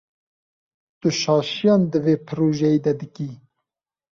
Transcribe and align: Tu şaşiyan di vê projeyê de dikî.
Tu 0.99 1.07
şaşiyan 1.21 1.81
di 1.91 1.99
vê 2.05 2.15
projeyê 2.27 2.79
de 2.85 2.93
dikî. 2.99 3.29